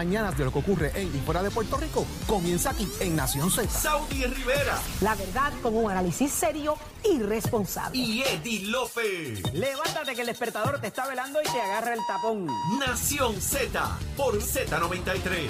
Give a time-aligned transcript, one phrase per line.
[0.00, 3.50] Mañanas de lo que ocurre en y fuera de Puerto Rico comienza aquí en Nación
[3.50, 3.68] Z.
[3.68, 7.98] Saudi Rivera La verdad con un análisis serio y responsable.
[7.98, 9.42] y Eddie Lofe.
[9.52, 12.46] Levántate que el despertador te está velando y te agarra el tapón.
[12.78, 15.48] Nación Z por Z93.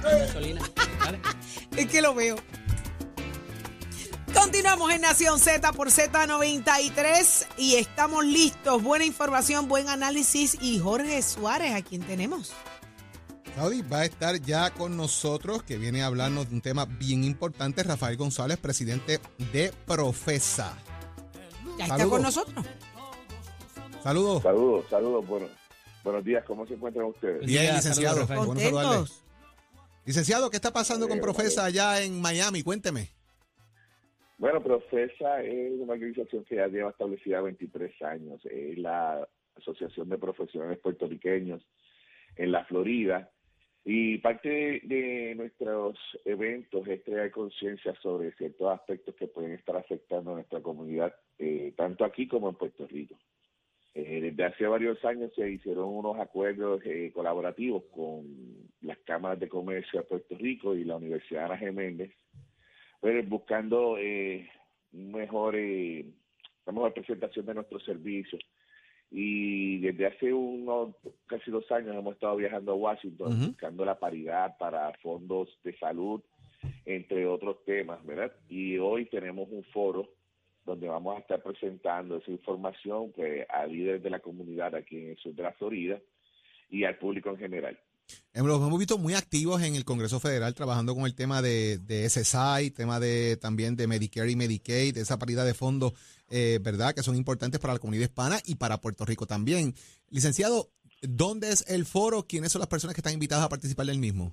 [1.76, 2.36] Es que lo veo.
[4.40, 8.82] Continuamos en Nación Z por Z93 y estamos listos.
[8.82, 12.50] Buena información, buen análisis y Jorge Suárez, a quien tenemos.
[13.54, 17.22] Saudi va a estar ya con nosotros, que viene a hablarnos de un tema bien
[17.22, 17.82] importante.
[17.82, 19.20] Rafael González, presidente
[19.52, 20.74] de Profesa.
[21.76, 22.10] Ya está Saludos.
[22.10, 22.66] con nosotros.
[24.02, 24.42] Saludos.
[24.42, 25.48] Saludos, saludos, bueno,
[26.02, 27.44] buenos días, ¿cómo se encuentran ustedes?
[27.44, 28.26] Bien, licenciado.
[28.26, 28.72] Bueno saludarle.
[28.72, 29.22] Contentos.
[30.06, 32.62] Licenciado, ¿qué está pasando con Eh, Profesa allá en Miami?
[32.62, 33.19] Cuénteme.
[34.40, 40.16] Bueno, Profesa es una organización que ya lleva establecida 23 años, es la Asociación de
[40.16, 41.62] Profesionales Puertorriqueños
[42.36, 43.30] en la Florida,
[43.84, 49.76] y parte de, de nuestros eventos es crear conciencia sobre ciertos aspectos que pueden estar
[49.76, 53.16] afectando a nuestra comunidad, eh, tanto aquí como en Puerto Rico.
[53.92, 58.24] Eh, desde hace varios años se hicieron unos acuerdos eh, colaborativos con
[58.80, 62.10] las cámaras de comercio de Puerto Rico y la Universidad Ana Geméndez,
[63.00, 64.48] pues, buscando eh,
[64.92, 66.04] un mejor, eh,
[66.66, 68.42] una mejor presentación de nuestros servicios.
[69.10, 70.94] Y desde hace unos
[71.26, 76.20] casi dos años hemos estado viajando a Washington buscando la paridad para fondos de salud,
[76.84, 78.32] entre otros temas, ¿verdad?
[78.48, 80.08] Y hoy tenemos un foro
[80.64, 85.10] donde vamos a estar presentando esa información pues, a líderes de la comunidad aquí en
[85.10, 85.98] el sur de la Florida
[86.68, 87.78] y al público en general.
[88.34, 92.08] Los hemos visto muy activos en el Congreso Federal trabajando con el tema de, de
[92.08, 95.92] SSI, tema de también de Medicare y Medicaid, esa paridad de fondos,
[96.30, 96.94] eh, ¿verdad?
[96.94, 99.74] Que son importantes para la comunidad hispana y para Puerto Rico también.
[100.10, 100.70] Licenciado,
[101.02, 102.24] ¿dónde es el foro?
[102.28, 104.32] ¿Quiénes son las personas que están invitadas a participar del mismo?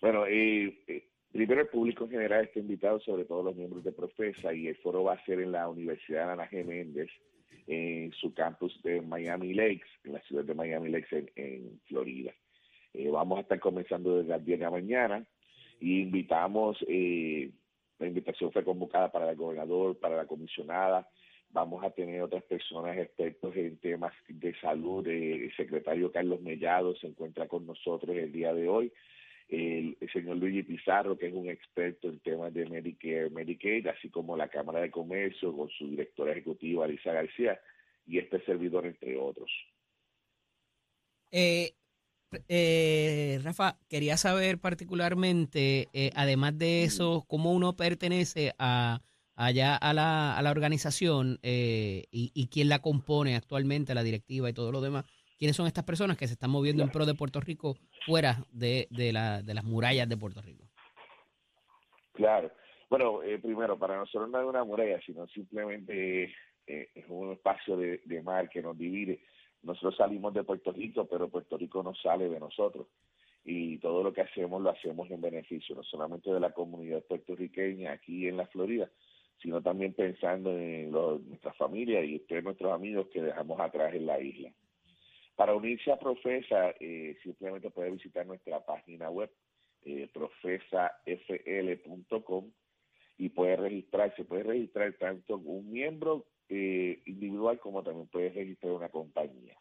[0.00, 4.52] Bueno, eh, primero el público en general está invitado, sobre todo los miembros de Profesa,
[4.54, 6.64] y el foro va a ser en la Universidad Ana G.
[7.66, 12.32] En su campus de Miami Lakes, en la ciudad de Miami Lakes, en, en Florida.
[12.94, 15.26] Eh, vamos a estar comenzando desde las 10 de la mañana
[15.80, 17.50] y invitamos, eh,
[17.98, 21.06] la invitación fue convocada para el gobernador, para la comisionada,
[21.50, 26.94] vamos a tener otras personas expertos en temas de salud, Eh, el secretario Carlos Mellado
[26.96, 28.92] se encuentra con nosotros el día de hoy,
[29.48, 34.10] el, el señor Luigi Pizarro, que es un experto en temas de Medicare, Medicaid, así
[34.10, 37.60] como la Cámara de Comercio con su directora ejecutiva, Alisa García,
[38.06, 39.50] y este servidor, entre otros.
[41.30, 41.74] Eh,
[42.48, 49.00] eh, Rafa, quería saber particularmente, eh, además de eso, cómo uno pertenece a
[49.36, 54.48] allá a la, a la organización eh, y, y quién la compone actualmente, la directiva
[54.48, 55.04] y todo lo demás.
[55.38, 57.76] ¿Quiénes son estas personas que se están moviendo en pro de Puerto Rico
[58.06, 59.12] fuera de, de,
[59.44, 60.64] de las murallas de Puerto Rico?
[62.12, 62.50] Claro.
[62.88, 66.24] Bueno, eh, primero, para nosotros no es una muralla, sino simplemente
[66.66, 69.20] eh, es un espacio de, de mar que nos divide.
[69.62, 72.86] Nosotros salimos de Puerto Rico, pero Puerto Rico no sale de nosotros.
[73.44, 77.92] Y todo lo que hacemos lo hacemos en beneficio, no solamente de la comunidad puertorriqueña
[77.92, 78.90] aquí en la Florida,
[79.42, 84.06] sino también pensando en lo- nuestra familia y ustedes, nuestros amigos que dejamos atrás en
[84.06, 84.50] la isla.
[85.36, 89.30] Para unirse a Profesa, eh, simplemente puede visitar nuestra página web,
[89.84, 92.50] eh, profesafl.com,
[93.18, 94.24] y puede registrarse.
[94.24, 99.56] Puede registrar tanto un miembro eh, individual como también puede registrar una compañía.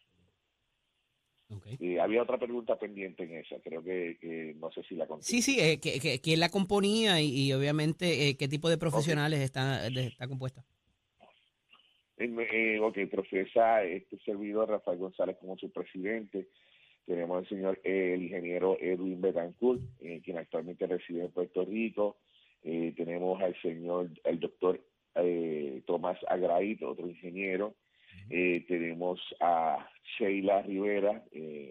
[1.79, 5.31] Eh, había otra pregunta pendiente en esa, creo que, que no sé si la contesté.
[5.31, 8.77] Sí, sí, eh, que, que- quién la componía y, y obviamente eh, qué tipo de
[8.77, 10.63] profesionales está, está compuesta.
[12.17, 16.47] Eh, ok, profesa este servidor Rafael González como su presidente.
[17.05, 22.17] Tenemos al señor, eh, el ingeniero Edwin Betancourt, eh, quien actualmente reside en Puerto Rico.
[22.63, 24.81] Eh, tenemos al señor, el doctor
[25.15, 27.75] eh, Tomás Agraid, otro ingeniero.
[28.29, 31.23] Eh, tenemos a Sheila Rivera,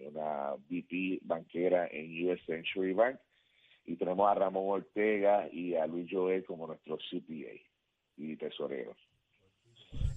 [0.05, 3.19] una VP banquera en US Century Bank.
[3.85, 7.51] Y tenemos a Ramón Ortega y a Luis Joel como nuestros CPA
[8.17, 8.97] y tesoreros.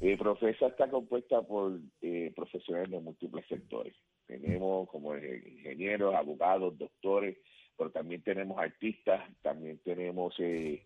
[0.00, 3.94] Eh, Profesa está compuesta por eh, profesionales de múltiples sectores.
[4.26, 7.36] Tenemos como ingenieros, abogados, doctores,
[7.76, 10.82] pero también tenemos artistas, también tenemos eh,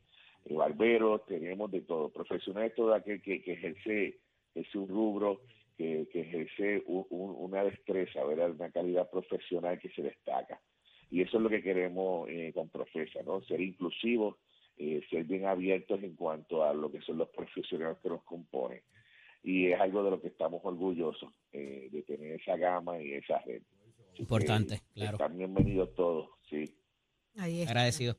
[0.47, 2.09] eh, barberos, tenemos de todo.
[2.11, 4.19] Profesionales todo aquel que, ejerce,
[4.55, 5.41] ejerce un rubro,
[5.77, 8.53] que, ejerce un- un- una destreza, ¿verdad?
[8.53, 10.61] una calidad profesional que se destaca.
[11.11, 13.43] Y eso es lo que queremos eh, con Profesa, ¿no?
[13.43, 14.37] Ser inclusivos,
[14.79, 18.81] eh, ser bien abiertos en cuanto a lo que son los profesionales que nos componen.
[19.43, 23.39] Y es algo de lo que estamos orgullosos, eh, de tener esa gama y esa
[23.41, 23.63] red.
[24.15, 25.13] Que Importante, claro.
[25.13, 26.65] Están bienvenidos todos, sí.
[27.37, 27.73] Ahí está.
[27.73, 28.17] Agradecido.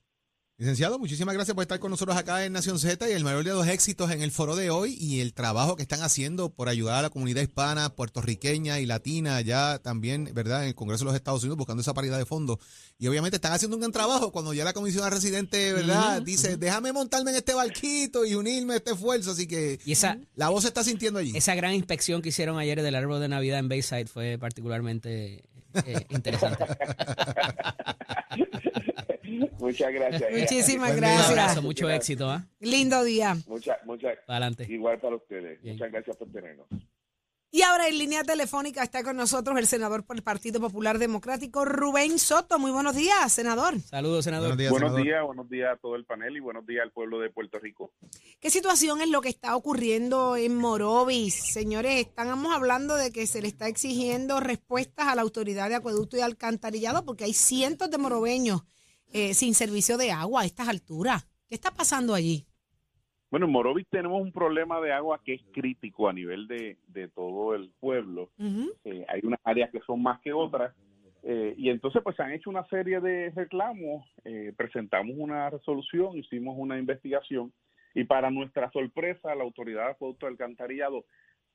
[0.63, 3.49] Licenciado, muchísimas gracias por estar con nosotros acá en Nación Z y el mayor de
[3.49, 6.99] los éxitos en el foro de hoy y el trabajo que están haciendo por ayudar
[6.99, 10.61] a la comunidad hispana, puertorriqueña y latina allá también, ¿verdad?
[10.61, 12.59] En el Congreso de los Estados Unidos buscando esa paridad de fondos.
[12.97, 16.21] Y obviamente están haciendo un gran trabajo cuando ya la comisión residente, ¿verdad?
[16.21, 19.31] Dice, déjame montarme en este barquito y unirme a este esfuerzo.
[19.31, 21.35] Así que Y esa, la voz se está sintiendo allí.
[21.35, 25.43] esa gran inspección que hicieron ayer del árbol de Navidad en Bayside fue particularmente
[25.85, 26.63] eh, interesante.
[29.59, 30.31] Muchas gracias.
[30.39, 31.13] Muchísimas Buen Un día.
[31.15, 31.29] gracias.
[31.29, 32.45] abrazo, mucho éxito, ¿ah?
[32.59, 33.35] Lindo día.
[33.47, 34.65] Muchas, muchas, adelante.
[34.69, 35.61] igual para ustedes.
[35.61, 35.75] Bien.
[35.75, 36.67] Muchas gracias por tenernos.
[37.55, 41.65] Y ahora en línea telefónica está con nosotros el senador por el Partido Popular Democrático,
[41.65, 42.57] Rubén Soto.
[42.57, 43.79] Muy buenos días, senador.
[43.79, 44.47] Saludos, senador.
[44.47, 45.05] Buenos días, Buenos senador.
[45.05, 47.93] días, buenos días a todo el panel y buenos días al pueblo de Puerto Rico.
[48.39, 51.35] ¿Qué situación es lo que está ocurriendo en Morovis?
[51.53, 56.17] Señores, estamos hablando de que se le está exigiendo respuestas a la autoridad de acueducto
[56.17, 58.63] y alcantarillado porque hay cientos de morobeños
[59.13, 61.25] eh, sin servicio de agua a estas alturas.
[61.47, 62.45] ¿Qué está pasando allí?
[63.29, 67.07] Bueno, en Morovis tenemos un problema de agua que es crítico a nivel de, de
[67.07, 68.29] todo el pueblo.
[68.85, 70.75] Eh, hay unas áreas que son más que otras.
[71.23, 76.17] eh, y entonces pues se han hecho una serie de reclamos, eh, presentamos una resolución,
[76.17, 77.51] hicimos una investigación
[77.95, 81.05] y para nuestra sorpresa la autoridad de acueducto y alcantarillado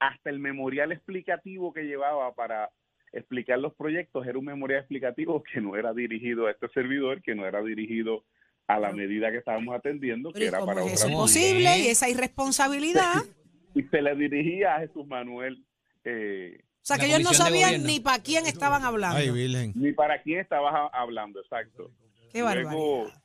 [0.00, 2.70] hasta el memorial explicativo que llevaba para
[3.12, 7.34] explicar los proyectos era un memorial explicativo que no era dirigido a este servidor, que
[7.34, 8.24] no era dirigido
[8.66, 11.24] a la medida que estábamos atendiendo, que Pero ¿y era para es eso otra Muy
[11.24, 11.78] posible?
[11.78, 13.14] Y esa irresponsabilidad.
[13.74, 15.64] y se le dirigía a Jesús Manuel,
[16.04, 19.16] eh, O sea, que ellos no sabían ni para quién estaban hablando.
[19.16, 19.72] Ay, Virgen.
[19.74, 21.90] ni para quién estabas hablando, exacto.
[22.30, 23.22] Qué Luego barbaridad.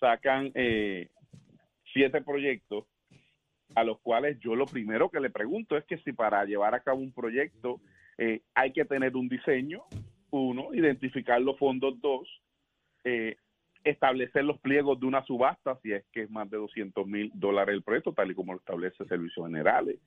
[0.00, 1.08] sacan eh,
[1.92, 2.84] siete proyectos
[3.76, 6.80] a los cuales yo lo primero que le pregunto es que si para llevar a
[6.80, 7.80] cabo un proyecto
[8.18, 9.82] eh, hay que tener un diseño,
[10.30, 12.28] uno, identificar los fondos, dos,
[13.04, 13.36] eh,
[13.84, 17.74] establecer los pliegos de una subasta, si es que es más de 200 mil dólares
[17.74, 19.98] el proyecto, tal y como lo establece Servicios Generales.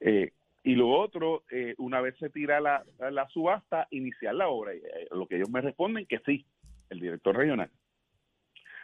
[0.00, 0.32] Eh,
[0.62, 4.74] y lo otro, eh, una vez se tira la, la subasta, iniciar la obra.
[4.74, 4.80] Y,
[5.10, 6.44] lo que ellos me responden que sí,
[6.88, 7.70] el director regional.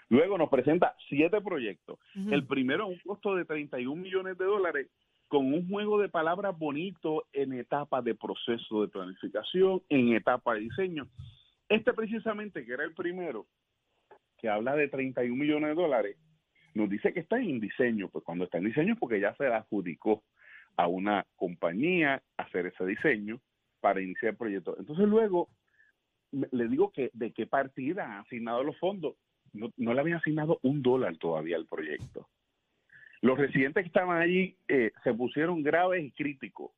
[0.09, 1.99] Luego nos presenta siete proyectos.
[2.15, 4.89] El primero a un costo de 31 millones de dólares
[5.29, 10.61] con un juego de palabras bonito en etapa de proceso de planificación, en etapa de
[10.61, 11.09] diseño.
[11.69, 13.47] Este precisamente, que era el primero,
[14.39, 16.17] que habla de 31 millones de dólares,
[16.75, 18.09] nos dice que está en diseño.
[18.09, 20.23] Pues cuando está en diseño es porque ya se la adjudicó
[20.77, 23.41] a una compañía hacer ese diseño
[23.81, 24.77] para iniciar el proyecto.
[24.79, 25.49] Entonces luego
[26.31, 29.17] le digo que de qué partida han asignado los fondos.
[29.53, 32.29] No, no le habían asignado un dólar todavía al proyecto.
[33.23, 36.73] Los residentes que estaban allí eh, se pusieron graves y críticos.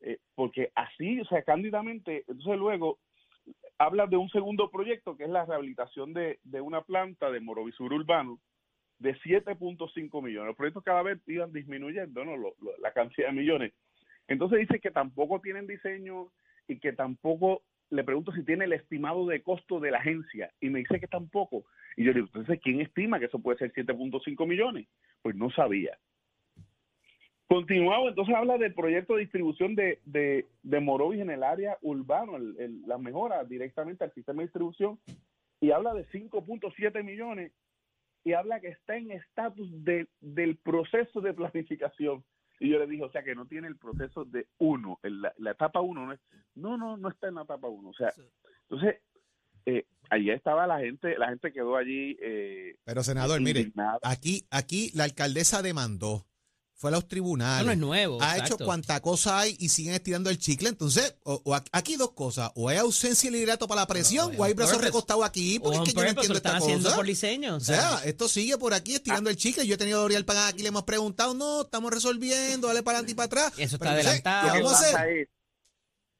[0.00, 2.98] Eh, porque así, o sea, cándidamente, entonces luego
[3.78, 7.92] habla de un segundo proyecto que es la rehabilitación de, de una planta de Morovisur
[7.92, 8.38] Urbano
[8.98, 10.48] de 7.5 millones.
[10.48, 12.36] Los proyectos cada vez iban disminuyendo, ¿no?
[12.36, 13.72] Lo- lo- la cantidad de millones.
[14.26, 16.28] Entonces dice que tampoco tienen diseño
[16.66, 20.68] y que tampoco, le pregunto si tiene el estimado de costo de la agencia y
[20.68, 21.64] me dice que tampoco.
[21.96, 24.86] Y yo le digo, entonces, ¿quién estima que eso puede ser 7.5 millones?
[25.22, 25.98] Pues no sabía.
[27.48, 32.36] Continuado, entonces habla del proyecto de distribución de, de, de Morovis en el área urbano,
[32.36, 34.98] el- el- la mejora directamente al sistema de distribución,
[35.60, 37.52] y habla de 5.7 millones,
[38.22, 42.22] y habla que está en estatus de, del proceso de planificación.
[42.60, 45.80] Y yo le dije, o sea, que no tiene el proceso de uno, la etapa
[45.80, 46.20] uno, no, es,
[46.54, 47.88] no, no, no está en la etapa uno.
[47.90, 48.12] O sea,
[48.68, 49.00] entonces,
[49.64, 52.16] eh, allí estaba la gente, la gente quedó allí.
[52.22, 53.72] Eh, Pero, senador, mire,
[54.02, 56.24] aquí, aquí la alcaldesa demandó,
[56.74, 57.66] fue a los tribunales.
[57.66, 58.22] No es nuevo.
[58.22, 58.54] ha exacto.
[58.54, 60.68] hecho cuanta cosa hay y siguen estirando el chicle.
[60.68, 62.52] Entonces, o, o aquí- dos cosas.
[62.54, 64.86] O hay ausencia y liderato para la presión, No, o hay brazos purpose.
[64.88, 66.96] recostados aquí, porque es que yo no purpose, entiendo esta haciendo cosa.
[66.96, 67.56] por diseño.
[67.56, 69.66] O sea, esto sigue por aquí estirando el chicle.
[69.66, 72.98] Yo he tenido a Oriel Pagán aquí, le hemos preguntado, no, estamos resolviendo, dale para
[72.98, 73.52] adelante y para atrás.
[73.58, 74.46] Eso está Pero adelantado.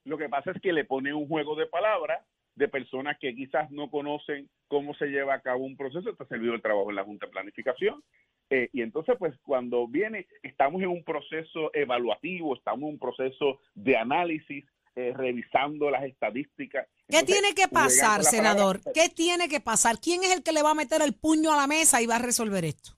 [0.04, 2.18] lo que pasa es que le pone un juego de palabras
[2.58, 6.10] de personas que quizás no conocen cómo se lleva a cabo un proceso.
[6.10, 8.02] Está servido el trabajo en la Junta de Planificación.
[8.50, 13.60] Eh, y entonces, pues cuando viene, estamos en un proceso evaluativo, estamos en un proceso
[13.74, 14.64] de análisis,
[14.96, 16.88] eh, revisando las estadísticas.
[17.08, 18.80] ¿Qué tiene que pasar, senador?
[18.82, 18.92] palabra.
[18.92, 19.96] ¿Qué tiene que pasar?
[20.02, 22.16] ¿Quién es el que le va a meter el puño a la mesa y va
[22.16, 22.90] a resolver esto?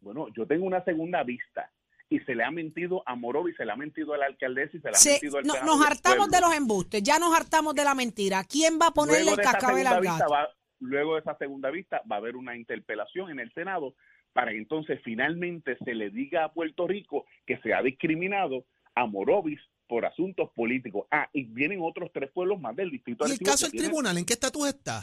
[0.00, 1.70] Bueno, yo tengo una segunda vista
[2.10, 4.80] y se le ha mentido a Morovi, se le ha mentido a la alcaldesa y
[4.80, 6.36] se le ha Se- mentido al no- nos hartamos pueblo.
[6.36, 8.42] de los embustes, ya nos hartamos de la mentira.
[8.44, 10.30] ¿Quién va a ponerle Luego el de esa cascabel segunda al vista gato?
[10.32, 10.48] va-
[10.80, 13.94] luego de esa segunda vista va a haber una interpelación en el Senado
[14.32, 18.64] para que entonces finalmente se le diga a Puerto Rico que se ha discriminado
[18.94, 21.06] a Morovis por asuntos políticos.
[21.10, 23.26] Ah, y vienen otros tres pueblos más del distrito.
[23.28, 25.02] ¿Y el caso del tribunal, en qué estatus está?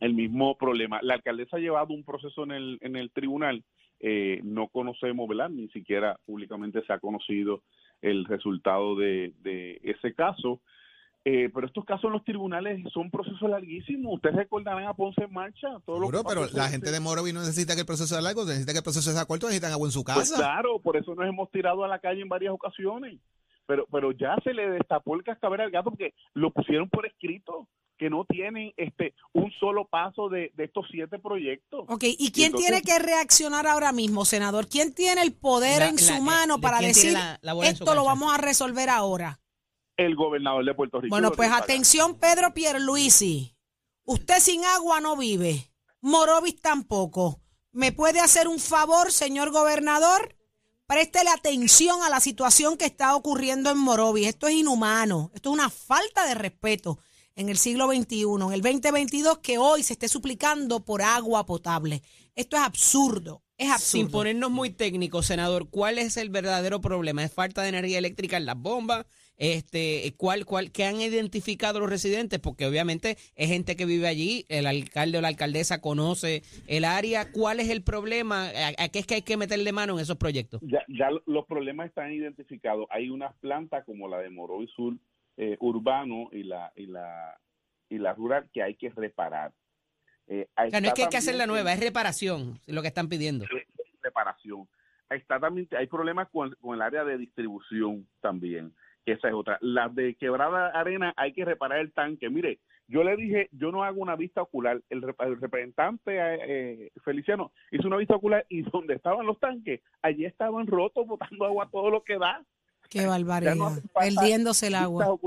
[0.00, 1.00] El mismo problema.
[1.02, 3.64] La alcaldesa ha llevado un proceso en el, en el tribunal.
[4.00, 5.50] Eh, no conocemos, ¿verdad?
[5.50, 7.62] Ni siquiera públicamente se ha conocido
[8.02, 10.60] el resultado de, de ese caso.
[11.28, 14.14] Eh, pero estos casos en los tribunales son procesos larguísimos.
[14.14, 15.66] Ustedes recordarán a Ponce en Marcha.
[15.84, 18.06] Todo lo que Seguro, pero pasó la gente de Morovi no necesita que el proceso
[18.14, 20.36] sea largo, necesita que el proceso sea corto, necesitan agua en su Pues casa.
[20.36, 23.18] claro, por eso nos hemos tirado a la calle en varias ocasiones.
[23.66, 27.66] Pero, pero ya se le destapó el cascabel al gato porque lo pusieron por escrito,
[27.98, 31.84] que no tienen este un solo paso de, de estos siete proyectos.
[31.88, 34.68] Ok, ¿y quién entonces- tiene que reaccionar ahora mismo, senador?
[34.68, 38.04] ¿Quién tiene el poder La- en su la- mano ¿de para decir la- esto lo
[38.04, 39.40] vamos a resolver ahora?
[39.96, 41.10] El gobernador de Puerto Rico.
[41.14, 43.56] Bueno, pues atención, Pedro Pierluisi.
[44.04, 45.72] Usted sin agua no vive.
[46.02, 47.40] Morovis tampoco.
[47.72, 50.36] ¿Me puede hacer un favor, señor gobernador?
[50.86, 54.28] Préstele atención a la situación que está ocurriendo en Morovis.
[54.28, 55.30] Esto es inhumano.
[55.34, 56.98] Esto es una falta de respeto
[57.36, 62.02] en el siglo XXI, en el 2022, que hoy se esté suplicando por agua potable.
[62.34, 63.42] Esto es absurdo.
[63.58, 64.18] Es Sin absurdo.
[64.18, 67.24] ponernos muy técnicos, senador, ¿cuál es el verdadero problema?
[67.24, 69.06] ¿Es falta de energía eléctrica en las bombas?
[69.38, 72.38] Este, ¿cuál, cuál, ¿Qué han identificado los residentes?
[72.38, 77.30] Porque obviamente es gente que vive allí, el alcalde o la alcaldesa conoce el área.
[77.32, 78.46] ¿Cuál es el problema?
[78.48, 80.60] ¿A, a qué es que hay que meterle mano en esos proyectos?
[80.62, 82.86] Ya, ya los problemas están identificados.
[82.90, 84.96] Hay unas plantas como la de Morovis Sur
[85.36, 87.38] eh, urbano y la, y la
[87.88, 89.52] y la rural que hay que reparar.
[90.26, 92.88] Eh, O sea, no es que hay que hacer la nueva, es reparación, lo que
[92.88, 93.44] están pidiendo.
[94.02, 94.68] reparación.
[95.08, 98.74] Está también, hay problemas con, con el área de distribución también,
[99.04, 99.56] que esa es otra.
[99.60, 102.28] Las de Quebrada Arena hay que reparar el tanque.
[102.28, 104.82] Mire, yo le dije, yo no hago una vista ocular.
[104.90, 110.24] El, el representante eh, Feliciano hizo una vista ocular y donde estaban los tanques, allí
[110.24, 112.44] estaban rotos, botando agua todo lo que da.
[112.88, 113.54] Qué barbaridad.
[113.54, 115.18] no Perdiéndose el agua.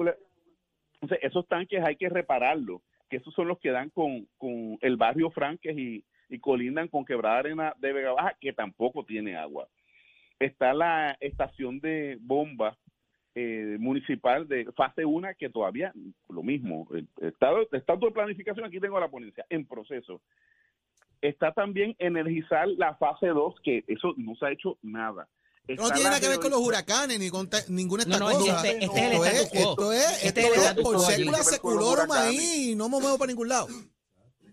[1.01, 4.97] Entonces, esos tanques hay que repararlos, que esos son los que dan con, con el
[4.97, 9.67] barrio Franques y, y colindan con Quebrada Arena de Vega Baja, que tampoco tiene agua.
[10.39, 12.77] Está la estación de bomba
[13.35, 15.93] eh, municipal de fase 1, que todavía
[16.29, 16.87] lo mismo.
[17.21, 20.21] Estado, estado de planificación, aquí tengo la ponencia, en proceso.
[21.21, 25.27] Está también energizar la fase 2, que eso no se ha hecho nada.
[25.67, 28.39] No tiene nada que ver con los huracanes ni con ninguna de No, estas no,
[28.39, 28.65] cosas.
[28.65, 30.99] este- este esto, es, esto es, Este esto es por
[31.43, 32.39] sécula huracanes.
[32.39, 33.67] ahí, no me muevo para ningún lado.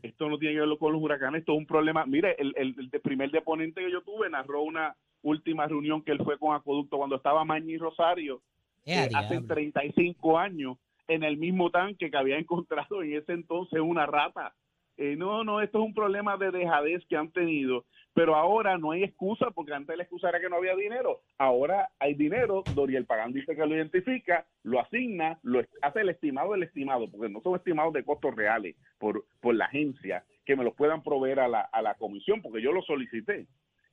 [0.03, 2.05] esto no tiene que ver con los huracanes, esto es un problema.
[2.07, 6.13] Mire, el, el, el de- primer deponente que yo tuve narró una última reunión que
[6.13, 8.41] él fue con Acueducto cuando estaba Mañi Rosario
[8.85, 9.47] Eh, hace diablo.
[9.55, 10.77] 35 años
[11.09, 14.55] en el mismo tanque que había encontrado en ese entonces una rata.
[14.99, 17.85] Eh, no, no, esto es un problema de dejadez que han tenido,
[18.15, 21.21] pero ahora no hay excusa porque antes la excusa era que no había dinero.
[21.37, 26.53] Ahora hay dinero, Doriel Pagán dice que lo identifica, lo asigna, lo hace el estimado
[26.53, 30.65] del estimado, porque no son estimados de costos reales por, por la agencia, que me
[30.65, 33.47] los puedan proveer a la, a la comisión, porque yo lo solicité.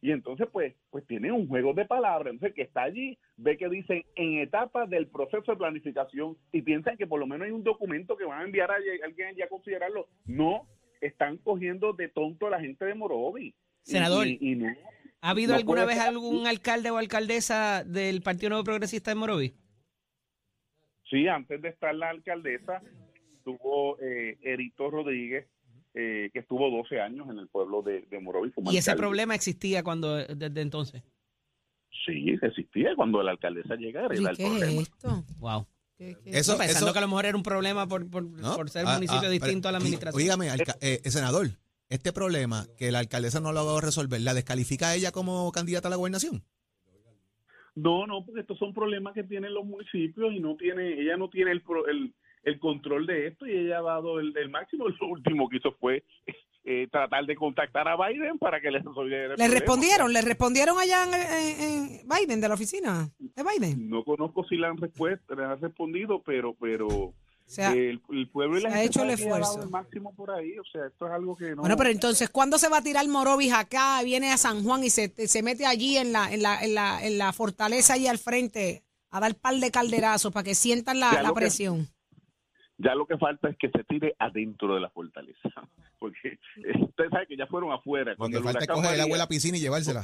[0.03, 2.33] Y entonces, pues, pues tiene un juego de palabras.
[2.33, 6.97] Entonces, que está allí, ve que dicen en etapas del proceso de planificación y piensan
[6.97, 9.47] que por lo menos hay un documento que van a enviar a alguien allí a
[9.47, 10.07] considerarlo.
[10.25, 10.67] No,
[11.05, 13.53] están cogiendo de tonto a la gente de Morovi.
[13.83, 14.27] Senador.
[14.27, 14.73] y- y no.
[15.21, 19.15] ¿Ha habido no alguna vez ser algún alcalde o alcaldesa del Partido Nuevo Progresista de
[19.15, 19.53] Morovi?
[21.09, 22.81] Sí, antes de estar la alcaldesa,
[23.33, 25.47] estuvo eh, Erito Rodríguez,
[25.93, 28.51] eh, que estuvo 12 años en el pueblo de, de Morovi.
[28.51, 31.03] como Y ese problema existía cuando desde entonces.
[32.05, 34.13] Sí, existía cuando la alcaldesa llegara.
[34.15, 34.81] ¿Y Era el qué es problema.
[34.81, 35.23] esto?
[35.39, 35.67] Wow.
[36.03, 38.55] ¿Qué- qué- Eso, pensando eso- que a lo mejor era un problema por, por, ¿no?
[38.55, 40.21] por ser Ah, municipio ah, distinto a la administración.
[40.21, 41.47] Dígame, alca- eh, senador,
[41.89, 45.51] este problema que la alcaldesa no lo va a resolver, ¿la descalifica a ella como
[45.51, 46.43] candidata a la gobernación?
[47.75, 51.29] No, no, porque estos son problemas que tienen los municipios y no tiene, ella no
[51.29, 54.85] tiene el, pro- el, el control de esto y ella ha dado el, el máximo.
[55.01, 56.03] Lo último que hizo fue
[56.65, 60.13] eh, tratar de contactar a Biden para que le resolviera ¿Le respondieron?
[60.13, 61.61] ¿Le respondieron allá en, en-
[62.01, 63.89] en Biden, de la oficina de Biden?
[63.89, 67.13] No conozco si le han, le han respondido, pero pero O
[67.45, 69.61] sea, el, el pueblo y la se ha gente hecho el ha esfuerzo.
[69.63, 70.57] el máximo por ahí.
[70.57, 71.57] O sea, esto es algo que no.
[71.63, 74.01] bueno, pero entonces, ¿cuándo se va a tirar Morovis acá?
[74.03, 77.05] Viene a San Juan y se, se mete allí en la, en, la, en, la,
[77.05, 81.11] en la fortaleza allí al frente a dar par de calderazos para que sientan la,
[81.27, 81.87] que- presión.
[82.79, 85.49] Ya lo que falta es que se tire adentro de la fortaleza.
[86.03, 86.37] Porque
[86.83, 88.13] ustedes saben que ya fueron afuera.
[88.17, 90.03] Cuando el falta coger el agua de la piscina y llevársela.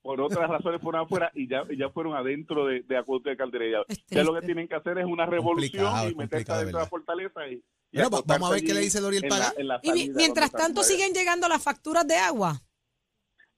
[0.00, 3.82] por otras razones fueron afuera y ya, ya fueron adentro de, de Acueducto de Calderilla.
[4.08, 7.46] Ya lo que tienen que hacer es una revolución y meterse adentro de la fortaleza.
[7.46, 9.22] Y, y Bueno, va- vamos a ver qué le dice Doriel
[9.58, 12.58] la Y mientras tanto siguen llegando las facturas de agua.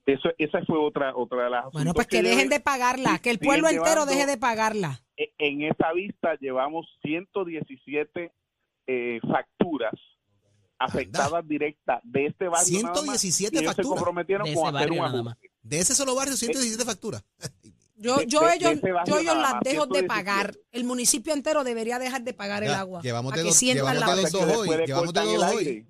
[0.07, 3.38] Eso, esa fue otra, otra de las Bueno, pues que dejen de pagarla, que el
[3.38, 5.00] pueblo entero llevando- deje de pagarla.
[5.16, 8.33] E- En esa vista llevamos 117
[8.88, 9.93] eh, facturas
[10.78, 12.83] afectadas directas de este barrio.
[12.83, 13.88] nada más, 117 y ellos se facturas.
[13.99, 15.50] comprometieron De con ese hacer un barrio nada ajuste.
[15.62, 17.25] De ese solo barrio, 117 facturas.
[17.99, 18.75] Yo, de- yo de- ellos,
[19.06, 20.06] yo ellos las dejo de 117.
[20.06, 20.54] pagar.
[20.71, 23.00] El municipio entero debería dejar de pagar el agua.
[23.02, 25.87] llevamos para de que dos- sientan llevamos dos que hoy, llevamos de dos hoy.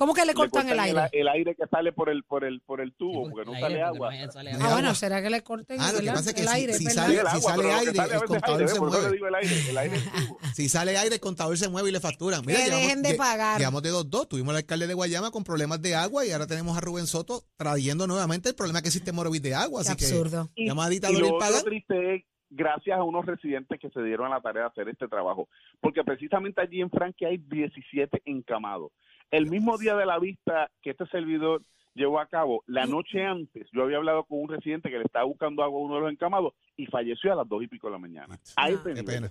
[0.00, 1.10] ¿Cómo que le Le cortan el aire?
[1.12, 3.82] El aire que sale por el por el por el tubo, porque no El sale
[3.82, 4.10] agua.
[4.16, 4.94] no sale No Ah, bueno.
[4.94, 6.72] ¿será que le corten Ah, lo que pasa es que el si- aire?
[6.72, 9.12] si sale- el agua, sale pero lo que aire, sale el contador aire, se mueve.
[9.12, 9.96] digo el aire, el aire.
[10.54, 12.40] Si sale aire, el contador se mueve y le facturan.
[12.46, 13.58] Mira, Que llevamos, dejen de pagar.
[13.58, 14.26] Llevamos de dos dos.
[14.26, 17.44] Tuvimos al alcalde de Guayama con problemas de agua y ahora tenemos a Rubén Soto
[17.58, 19.82] trayendo nuevamente el problema que existe en Morovis de agua.
[19.84, 20.48] Qué Así que absurdo.
[20.56, 21.62] Y, llama a y lo pagan.
[21.62, 25.06] triste es gracias a unos residentes que se dieron a la tarea de hacer este
[25.08, 25.48] trabajo,
[25.80, 28.90] porque precisamente allí en Franque hay 17 encamados.
[29.30, 31.62] El mismo día de la vista que este servidor
[31.94, 35.24] llevó a cabo, la noche antes, yo había hablado con un residente que le estaba
[35.24, 37.92] buscando agua a uno de los encamados y falleció a las dos y pico de
[37.92, 38.34] la mañana.
[38.56, 38.68] A Ah.
[38.68, 39.30] Qué pena.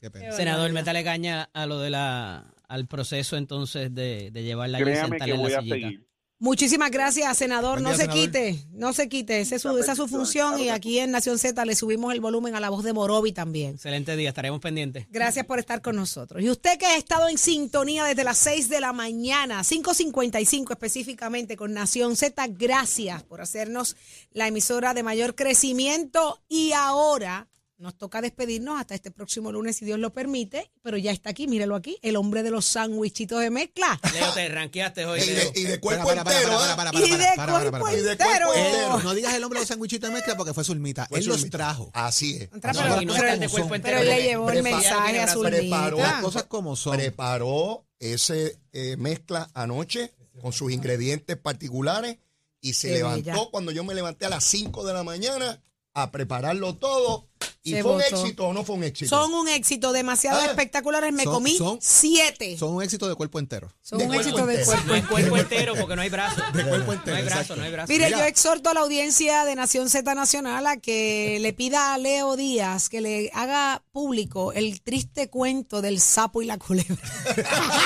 [0.00, 0.32] Qué pena.
[0.32, 4.92] Senador, métale caña a lo de la al proceso entonces de, de llevarla allí y
[4.92, 6.06] Créame que voy la a seguir.
[6.40, 7.80] Muchísimas gracias, senador.
[7.80, 8.22] Buen No día, se senador.
[8.24, 9.40] quite, no se quite.
[9.40, 12.20] Esa es su, esa es su función y aquí en Nación Z le subimos el
[12.20, 13.74] volumen a la voz de Morovi también.
[13.74, 15.06] Excelente día, estaremos pendientes.
[15.10, 16.40] Gracias por estar con nosotros.
[16.40, 21.56] Y usted que ha estado en sintonía desde las 6 de la mañana, 5.55 específicamente
[21.56, 23.96] con Nación Z, gracias por hacernos
[24.30, 26.40] la emisora de mayor crecimiento.
[26.48, 30.70] Y ahora nos toca despedirnos hasta este próximo lunes, si Dios lo permite.
[30.82, 34.00] Pero ya está aquí, mírelo aquí, el hombre de los sándwichitos de mezcla.
[34.12, 35.52] Leo, te ranqueaste hoy, Y de, Leo.
[35.54, 37.60] y de cuerpo Para, para, para, entero, para, para, para, Y de para, para, para,
[37.70, 37.96] cuerpo para.
[37.96, 39.00] Y de cuerpo entero.
[39.02, 41.06] No digas el nombre de los sanguichitos de mezcla porque fue Zulmita.
[41.06, 41.58] Fue Él los Zulmita.
[41.58, 41.90] trajo.
[41.94, 42.52] Así es.
[42.52, 46.12] Entra, No, pero, le llevó el mensaje a preparó- preparó Zulmita.
[46.12, 46.96] Las cosas como son.
[46.96, 52.18] Preparó ese eh, mezcla anoche con sus ingredientes particulares
[52.60, 53.48] y se Qué levantó bella.
[53.50, 55.62] cuando yo me levanté a las 5 de la mañana
[55.94, 57.28] a prepararlo todo.
[57.76, 59.08] ¿Y fue un éxito o no fue un éxito?
[59.08, 60.46] Son un éxito, demasiado Ah.
[60.46, 61.12] espectaculares.
[61.12, 62.50] Me Son- comí son- siete.
[62.58, 63.68] Son, Son un éxito de cuerpo entero.
[63.92, 64.84] un de cuerpo éxito de cuerpo.
[64.86, 66.42] No hay cuerpo entero porque no hay brazo.
[66.52, 67.56] De cuerpo No hay brazo, exacto.
[67.56, 67.92] no hay brazo.
[67.92, 68.18] Mire, Mira.
[68.18, 72.36] yo exhorto a la audiencia de Nación Z Nacional a que le pida a Leo
[72.36, 76.96] Díaz que le haga público el triste cuento del sapo y la culebra.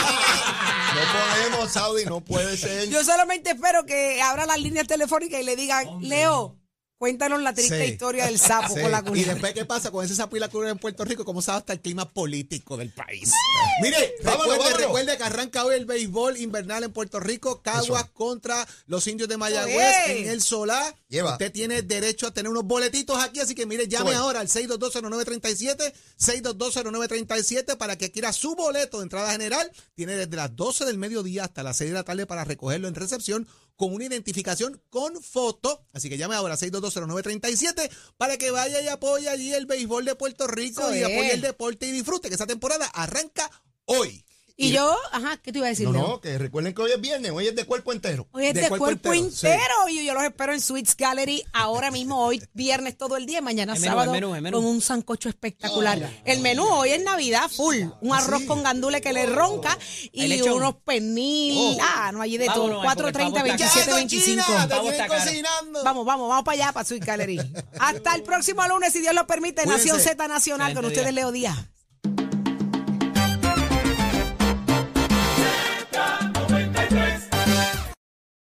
[0.94, 1.00] No
[1.50, 2.88] podemos, Saudi, no puede ser.
[2.90, 6.56] Yo solamente espero que abra las líneas telefónicas y le digan, Leo,
[7.02, 7.92] cuéntanos la triste Sí.
[7.94, 8.80] historia del sapo Sí.
[8.80, 9.32] con la Y culebra.
[9.32, 11.24] después, ¿qué pasa con ese sapo y la culebra en Puerto Rico?
[11.24, 13.32] ¿Cómo sabe hasta el clima político del país?
[13.82, 14.78] Mire, Vámonos, recuerde, vámonos.
[14.86, 17.60] recuerde que arranca hoy el béisbol invernal en Puerto Rico.
[17.60, 20.22] Caguas contra los indios de Mayagüez Oye.
[20.22, 20.94] en el Solá.
[21.08, 21.32] Lleva.
[21.32, 25.92] Usted tiene derecho a tener unos boletitos aquí, así que mire, llame ahora al 6220937,
[26.20, 29.70] 6220937 para que quiera su boleto de entrada general.
[29.96, 32.94] Tiene desde las 12 del mediodía hasta las 6 de la tarde para recogerlo en
[32.94, 35.84] recepción con una identificación con foto.
[35.92, 40.46] Así que llame ahora 6220937 para que vaya y apoye allí el béisbol de Puerto
[40.46, 41.04] Rico Eso y es.
[41.04, 43.50] apoye el deporte y disfrute que esa temporada arranca
[43.86, 44.21] hoy.
[44.66, 46.02] Y yo, ajá, ¿qué te iba a decir, No, Leo?
[46.08, 48.28] no, que recuerden que hoy es viernes, hoy es de cuerpo entero.
[48.32, 49.88] Hoy es De de, cuerpo cuerpo, entero, entero.
[49.88, 53.74] Y yo los espero en Sweets Gallery ahora mismo, hoy viernes todo el día, mañana
[53.74, 54.56] El menú, sábado el menú, el menú.
[54.58, 55.98] con un sancocho espectacular.
[56.24, 59.76] el menú hoy es Navidad full, un arroz con gandule que le ronca
[60.16, 61.78] ¿Hay y unos pernil.
[61.80, 62.68] Ah, no, allí de todo.
[62.80, 63.96] Vámonos, el 4.30, pavo está 27, caro.
[63.96, 64.24] 25.
[64.24, 65.24] China, te Pavo tienen está caro.
[65.24, 65.84] cocinando.
[65.84, 67.40] Vamos, vamos, vamos para allá, para Sweet Gallery.
[67.78, 69.66] Hasta el próximo lunes, si Dios lo permite.
[69.66, 71.12] Nación Z Nacional, con ustedes.
[71.12, 71.56] Leo Díaz.